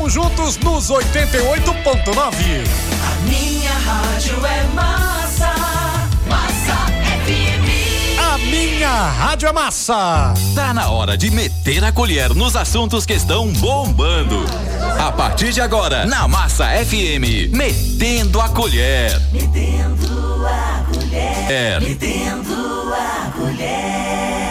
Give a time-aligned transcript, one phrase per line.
[0.00, 2.66] Unidos nos 88.9.
[3.04, 5.52] A minha rádio é massa,
[6.26, 6.86] massa
[7.26, 8.18] FM.
[8.18, 10.32] A minha rádio é massa.
[10.54, 14.42] Tá na hora de meter a colher nos assuntos que estão bombando.
[14.98, 19.20] A partir de agora, na Massa FM, metendo a colher.
[19.32, 21.50] Metendo a colher.
[21.50, 21.78] É.
[21.80, 24.49] Metendo a colher.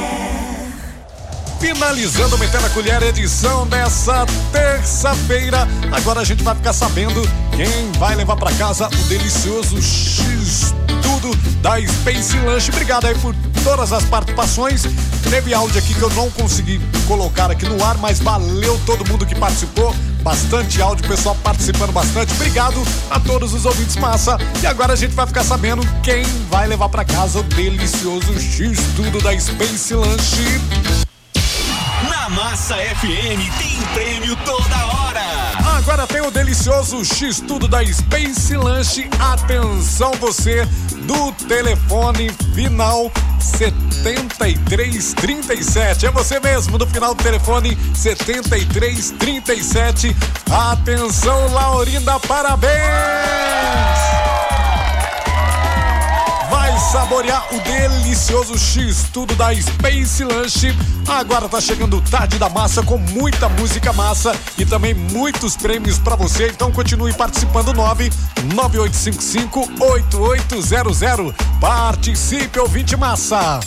[1.60, 5.68] Finalizando o Metendo a Colher, edição dessa terça-feira.
[5.92, 7.22] Agora a gente vai ficar sabendo
[7.56, 12.70] quem vai levar para casa o delicioso X tudo da Space Lunch.
[12.70, 14.84] Obrigado aí por todas as participações.
[15.30, 19.26] Teve áudio aqui que eu não consegui colocar aqui no ar, mas valeu todo mundo
[19.26, 19.94] que participou.
[20.22, 22.34] Bastante áudio, pessoal participando bastante.
[22.34, 24.38] Obrigado a todos os ouvintes massa.
[24.64, 28.80] E agora a gente vai ficar sabendo quem vai levar para casa o delicioso X
[28.96, 31.09] tudo da Space Lunch.
[32.30, 35.22] Massa FM tem prêmio toda hora.
[35.78, 39.10] Agora tem o delicioso X Tudo da Space Lunch.
[39.20, 40.64] Atenção você
[41.08, 46.06] do telefone final 7337.
[46.06, 50.16] É você mesmo do final do telefone 7337.
[50.52, 53.89] Atenção Laurinda, parabéns!
[56.80, 60.76] Saborear o delicioso X tudo da Space Lunch.
[61.08, 66.16] Agora tá chegando Tarde da Massa com muita música massa e também muitos prêmios para
[66.16, 66.48] você.
[66.48, 68.10] Então continue participando 9
[68.56, 71.36] 9855 8800.
[71.60, 73.60] Participe ouvinte massa.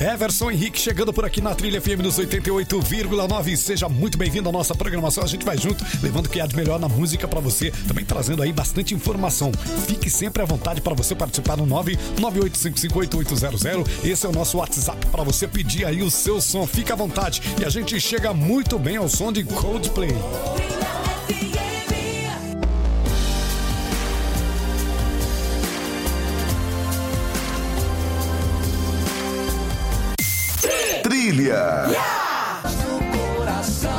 [0.00, 3.56] Everson Henrique chegando por aqui na Trilha FM nos 88,9.
[3.56, 5.22] Seja muito bem-vindo à nossa programação.
[5.24, 8.04] A gente vai junto, levando o que há de melhor na música para você, também
[8.04, 9.50] trazendo aí bastante informação.
[9.86, 14.04] Fique sempre à vontade para você participar no 998558800.
[14.04, 16.66] Esse é o nosso WhatsApp para você pedir aí o seu som.
[16.66, 20.14] Fique à vontade e a gente chega muito bem ao som de Coldplay.
[21.28, 21.67] Trilha.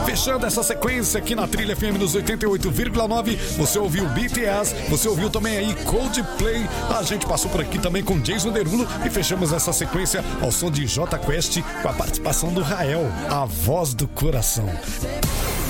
[0.05, 5.57] Fechando essa sequência aqui na Trilha FM dos 88,9, você ouviu BTS, você ouviu também
[5.57, 6.65] aí Coldplay,
[6.97, 10.71] a gente passou por aqui também com Jason Derulo e fechamos essa sequência ao som
[10.71, 14.69] de J Quest com a participação do Rael, a voz do coração.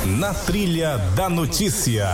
[0.05, 2.07] Na Trilha da Notícia.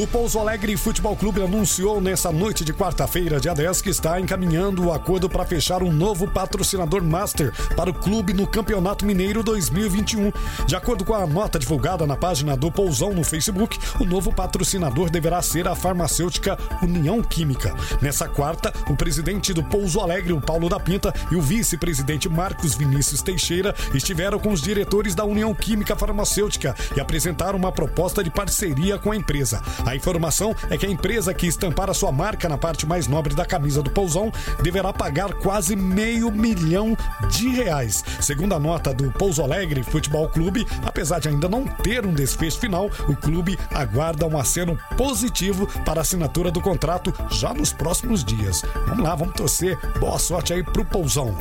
[0.00, 4.84] O Pouso Alegre Futebol Clube anunciou nessa noite de quarta-feira, dia 10, que está encaminhando
[4.84, 10.30] o acordo para fechar um novo patrocinador master para o clube no Campeonato Mineiro 2021.
[10.68, 15.10] De acordo com a nota divulgada na página do Pousão no Facebook, o novo patrocinador
[15.10, 17.74] deverá ser a farmacêutica União Química.
[18.00, 22.76] Nessa quarta, o presidente do Pouso Alegre, o Paulo da Pinta, e o vice-presidente Marcos
[22.76, 28.30] Vinícius Teixeira estiveram com os diretores da União Química Farmacêutica e apresentaram uma proposta de
[28.30, 29.60] parceria com a empresa.
[29.88, 33.34] A informação é que a empresa que estampar a sua marca na parte mais nobre
[33.34, 34.30] da camisa do Pousão
[34.62, 36.94] deverá pagar quase meio milhão
[37.30, 38.04] de reais.
[38.20, 42.60] Segundo a nota do Pouso Alegre Futebol Clube, apesar de ainda não ter um desfecho
[42.60, 48.22] final, o clube aguarda um aceno positivo para a assinatura do contrato já nos próximos
[48.22, 48.62] dias.
[48.88, 49.78] Vamos lá, vamos torcer.
[49.98, 51.34] Boa sorte aí pro Pousão.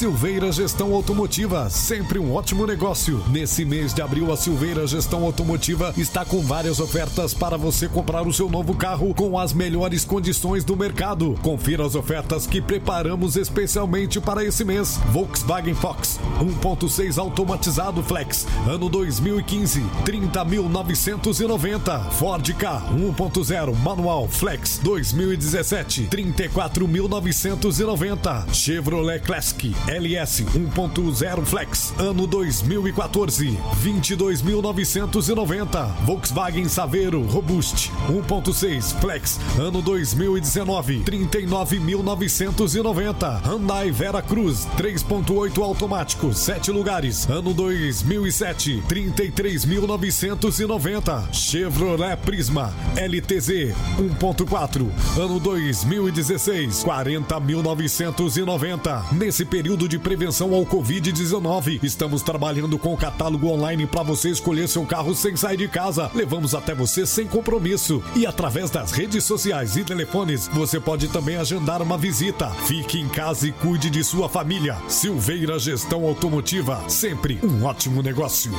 [0.00, 3.22] Silveira Gestão Automotiva, sempre um ótimo negócio.
[3.28, 8.26] Nesse mês de abril, a Silveira Gestão Automotiva está com várias ofertas para você comprar
[8.26, 11.38] o seu novo carro com as melhores condições do mercado.
[11.42, 14.98] Confira as ofertas que preparamos especialmente para esse mês.
[15.12, 22.10] Volkswagen Fox 1.6 automatizado Flex, ano 2015, 30.990.
[22.12, 28.54] Ford K 1.0 manual Flex 2017, 34.990.
[28.54, 35.90] Chevrolet Classic LS 1.0 Flex, ano 2014, 22.990.
[36.04, 43.40] Volkswagen Saveiro Robust 1.6 Flex, ano 2019, 39.990.
[43.44, 51.32] Hyundai Vera Cruz 3.8 automático, 7 lugares, ano 2007, 33.990.
[51.32, 59.12] Chevrolet Prisma LTZ 1.4, ano 2016, 40.990.
[59.14, 61.82] Nesse período de prevenção ao Covid-19.
[61.82, 66.10] Estamos trabalhando com o catálogo online para você escolher seu carro sem sair de casa.
[66.14, 68.02] Levamos até você sem compromisso.
[68.16, 72.50] E através das redes sociais e telefones, você pode também agendar uma visita.
[72.66, 74.76] Fique em casa e cuide de sua família.
[74.88, 78.50] Silveira Gestão Automotiva, sempre um ótimo negócio.